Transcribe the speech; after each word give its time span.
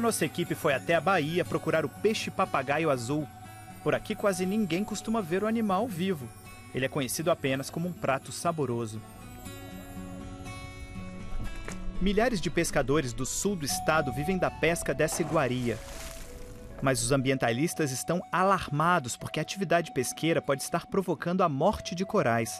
A 0.00 0.02
nossa 0.02 0.24
equipe 0.24 0.54
foi 0.54 0.72
até 0.72 0.94
a 0.94 1.00
Bahia 1.00 1.44
procurar 1.44 1.84
o 1.84 1.88
peixe-papagaio 1.90 2.88
azul. 2.88 3.28
Por 3.84 3.94
aqui 3.94 4.14
quase 4.14 4.46
ninguém 4.46 4.82
costuma 4.82 5.20
ver 5.20 5.44
o 5.44 5.46
animal 5.46 5.86
vivo. 5.86 6.26
Ele 6.74 6.86
é 6.86 6.88
conhecido 6.88 7.30
apenas 7.30 7.68
como 7.68 7.86
um 7.86 7.92
prato 7.92 8.32
saboroso. 8.32 8.98
Milhares 12.00 12.40
de 12.40 12.48
pescadores 12.48 13.12
do 13.12 13.26
sul 13.26 13.54
do 13.54 13.66
estado 13.66 14.10
vivem 14.10 14.38
da 14.38 14.50
pesca 14.50 14.94
dessa 14.94 15.20
iguaria. 15.20 15.78
Mas 16.80 17.02
os 17.02 17.12
ambientalistas 17.12 17.92
estão 17.92 18.22
alarmados 18.32 19.18
porque 19.18 19.38
a 19.38 19.42
atividade 19.42 19.92
pesqueira 19.92 20.40
pode 20.40 20.62
estar 20.62 20.86
provocando 20.86 21.42
a 21.42 21.48
morte 21.48 21.94
de 21.94 22.06
corais. 22.06 22.58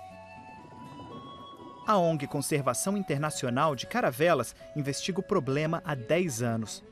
A 1.87 1.97
ONG 1.97 2.27
Conservação 2.27 2.99
Internacional 2.99 3.75
de 3.75 3.87
Caravelas 3.87 4.55
investiga 4.77 5.21
o 5.21 5.27
problema 5.27 5.83
há 5.87 5.95
10 5.95 6.43
anos. 6.43 6.85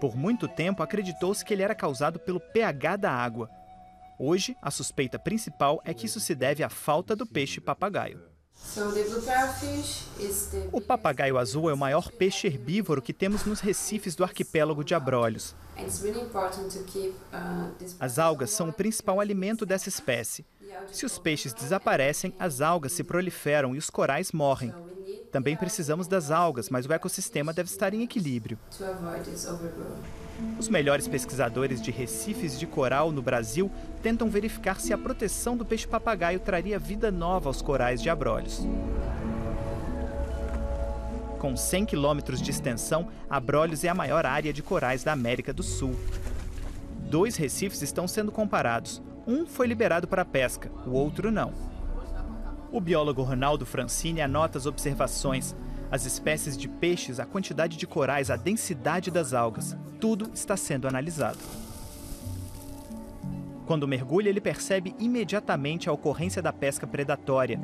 Por 0.00 0.16
muito 0.16 0.48
tempo 0.48 0.82
acreditou-se 0.82 1.44
que 1.44 1.52
ele 1.52 1.62
era 1.62 1.74
causado 1.74 2.18
pelo 2.18 2.40
pH 2.40 2.96
da 2.96 3.12
água. 3.12 3.50
Hoje, 4.18 4.56
a 4.62 4.70
suspeita 4.70 5.18
principal 5.18 5.80
é 5.84 5.92
que 5.92 6.06
isso 6.06 6.18
se 6.18 6.34
deve 6.34 6.62
à 6.62 6.70
falta 6.70 7.14
do 7.14 7.26
peixe 7.26 7.60
papagaio. 7.60 8.20
O 10.72 10.80
papagaio 10.80 11.38
azul 11.38 11.70
é 11.70 11.74
o 11.74 11.78
maior 11.78 12.10
peixe 12.10 12.46
herbívoro 12.46 13.02
que 13.02 13.12
temos 13.12 13.44
nos 13.44 13.60
recifes 13.60 14.14
do 14.14 14.24
arquipélago 14.24 14.84
de 14.84 14.94
Abrolhos. 14.94 15.54
As 17.98 18.18
algas 18.18 18.50
são 18.50 18.68
o 18.68 18.72
principal 18.72 19.20
alimento 19.20 19.64
dessa 19.64 19.88
espécie. 19.88 20.44
Se 20.92 21.04
os 21.04 21.18
peixes 21.18 21.52
desaparecem, 21.52 22.34
as 22.38 22.60
algas 22.60 22.92
se 22.92 23.02
proliferam 23.02 23.74
e 23.74 23.78
os 23.78 23.90
corais 23.90 24.32
morrem. 24.32 24.72
Também 25.30 25.56
precisamos 25.56 26.08
das 26.08 26.30
algas, 26.30 26.68
mas 26.68 26.86
o 26.86 26.92
ecossistema 26.92 27.52
deve 27.52 27.70
estar 27.70 27.94
em 27.94 28.02
equilíbrio. 28.02 28.58
Os 30.58 30.68
melhores 30.68 31.06
pesquisadores 31.06 31.80
de 31.80 31.90
recifes 31.90 32.58
de 32.58 32.66
coral 32.66 33.12
no 33.12 33.22
Brasil 33.22 33.70
tentam 34.02 34.28
verificar 34.28 34.80
se 34.80 34.92
a 34.92 34.98
proteção 34.98 35.56
do 35.56 35.64
peixe-papagaio 35.64 36.40
traria 36.40 36.78
vida 36.78 37.10
nova 37.10 37.48
aos 37.48 37.62
corais 37.62 38.02
de 38.02 38.10
Abrolhos. 38.10 38.66
Com 41.38 41.56
100 41.56 41.86
quilômetros 41.86 42.42
de 42.42 42.50
extensão, 42.50 43.08
Abrolhos 43.28 43.84
é 43.84 43.88
a 43.88 43.94
maior 43.94 44.26
área 44.26 44.52
de 44.52 44.62
corais 44.62 45.04
da 45.04 45.12
América 45.12 45.52
do 45.52 45.62
Sul. 45.62 45.94
Dois 47.08 47.36
recifes 47.36 47.82
estão 47.82 48.06
sendo 48.08 48.32
comparados. 48.32 49.00
Um 49.26 49.46
foi 49.46 49.66
liberado 49.66 50.08
para 50.08 50.24
pesca, 50.24 50.70
o 50.86 50.90
outro 50.90 51.30
não. 51.30 51.69
O 52.72 52.80
biólogo 52.80 53.22
Ronaldo 53.22 53.66
Francini 53.66 54.20
anota 54.20 54.56
as 54.56 54.64
observações, 54.64 55.56
as 55.90 56.06
espécies 56.06 56.56
de 56.56 56.68
peixes, 56.68 57.18
a 57.18 57.26
quantidade 57.26 57.76
de 57.76 57.84
corais, 57.84 58.30
a 58.30 58.36
densidade 58.36 59.10
das 59.10 59.34
algas. 59.34 59.76
Tudo 60.00 60.30
está 60.32 60.56
sendo 60.56 60.86
analisado. 60.86 61.38
Quando 63.66 63.88
mergulha, 63.88 64.28
ele 64.28 64.40
percebe 64.40 64.94
imediatamente 65.00 65.88
a 65.88 65.92
ocorrência 65.92 66.40
da 66.40 66.52
pesca 66.52 66.86
predatória. 66.86 67.60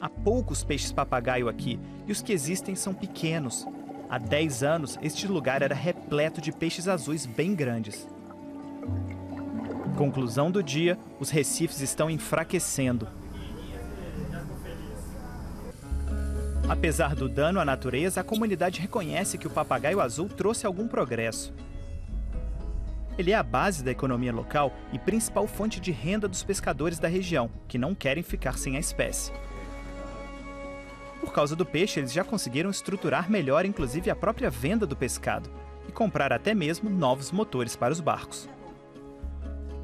Há 0.00 0.08
poucos 0.08 0.62
peixes 0.62 0.92
papagaio 0.92 1.48
aqui 1.48 1.80
e 2.06 2.12
os 2.12 2.22
que 2.22 2.32
existem 2.32 2.76
são 2.76 2.94
pequenos. 2.94 3.66
Há 4.08 4.16
10 4.18 4.62
anos, 4.62 4.98
este 5.02 5.26
lugar 5.26 5.60
era 5.60 5.74
repleto 5.74 6.40
de 6.40 6.52
peixes 6.52 6.86
azuis 6.86 7.26
bem 7.26 7.52
grandes. 7.52 8.06
Conclusão 9.96 10.52
do 10.52 10.62
dia: 10.62 10.96
os 11.18 11.30
recifes 11.30 11.80
estão 11.80 12.08
enfraquecendo. 12.08 13.08
Apesar 16.66 17.14
do 17.14 17.28
dano 17.28 17.60
à 17.60 17.64
natureza, 17.64 18.22
a 18.22 18.24
comunidade 18.24 18.80
reconhece 18.80 19.36
que 19.36 19.46
o 19.46 19.50
papagaio 19.50 20.00
azul 20.00 20.30
trouxe 20.30 20.66
algum 20.66 20.88
progresso. 20.88 21.52
Ele 23.18 23.32
é 23.32 23.34
a 23.34 23.42
base 23.42 23.84
da 23.84 23.90
economia 23.90 24.32
local 24.32 24.72
e 24.90 24.98
principal 24.98 25.46
fonte 25.46 25.78
de 25.78 25.92
renda 25.92 26.26
dos 26.26 26.42
pescadores 26.42 26.98
da 26.98 27.06
região, 27.06 27.50
que 27.68 27.76
não 27.76 27.94
querem 27.94 28.22
ficar 28.22 28.56
sem 28.56 28.76
a 28.76 28.80
espécie. 28.80 29.30
Por 31.20 31.32
causa 31.32 31.54
do 31.54 31.66
peixe, 31.66 32.00
eles 32.00 32.12
já 32.12 32.24
conseguiram 32.24 32.70
estruturar 32.70 33.30
melhor, 33.30 33.66
inclusive, 33.66 34.10
a 34.10 34.16
própria 34.16 34.48
venda 34.48 34.86
do 34.86 34.96
pescado 34.96 35.50
e 35.86 35.92
comprar 35.92 36.32
até 36.32 36.54
mesmo 36.54 36.88
novos 36.88 37.30
motores 37.30 37.76
para 37.76 37.92
os 37.92 38.00
barcos. 38.00 38.48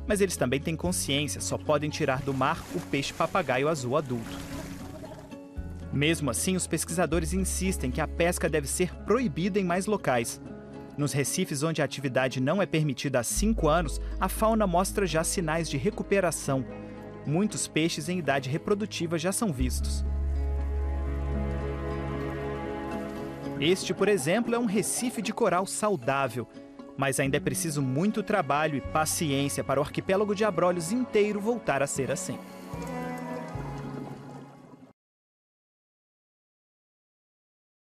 Mas 0.09 0.23
eles 0.23 0.37
também 0.37 0.61
têm 0.61 0.75
consciência, 0.75 1.43
só 1.43 1.59
podem 1.59 1.91
tirar 1.91 2.23
do 2.23 2.33
mar 2.33 2.59
o 2.75 2.81
peixe 2.81 3.13
papagaio 3.13 3.69
azul 3.69 3.97
adulto. 3.97 4.60
Mesmo 5.93 6.31
assim, 6.31 6.55
os 6.55 6.67
pesquisadores 6.67 7.33
insistem 7.33 7.91
que 7.91 8.01
a 8.01 8.07
pesca 8.07 8.49
deve 8.49 8.69
ser 8.69 8.95
proibida 9.05 9.59
em 9.59 9.65
mais 9.65 9.87
locais. 9.87 10.41
Nos 10.97 11.13
recifes 11.13 11.63
onde 11.63 11.83
a 11.83 11.85
atividade 11.85 12.41
não 12.41 12.63
é 12.63 12.67
permitida 12.67 13.19
há 13.19 13.23
cinco 13.23 13.69
anos, 13.69 14.01
a 14.21 14.29
fauna 14.29 14.67
mostra 14.67 15.07
já 15.07 15.25
sinais 15.25 15.69
de 15.69 15.77
recuperação. 15.77 16.65
Muitos 17.27 17.67
peixes 17.67 18.09
em 18.09 18.19
idade 18.19 18.49
reprodutiva 18.49 19.19
já 19.19 19.33
são 19.33 19.53
vistos. 19.53 20.05
Este, 23.61 23.93
por 23.93 24.09
exemplo, 24.09 24.55
é 24.55 24.59
um 24.59 24.65
recife 24.65 25.21
de 25.21 25.33
coral 25.33 25.67
saudável. 25.67 26.47
Mas 26.97 27.19
ainda 27.19 27.37
é 27.37 27.41
preciso 27.41 27.83
muito 27.83 28.23
trabalho 28.23 28.77
e 28.77 28.81
paciência 28.81 29.65
para 29.65 29.81
o 29.81 29.83
arquipélago 29.83 30.35
de 30.35 30.45
Abrolhos 30.45 30.93
inteiro 30.93 31.41
voltar 31.41 31.83
a 31.83 31.87
ser 31.87 32.11
assim. 32.11 32.39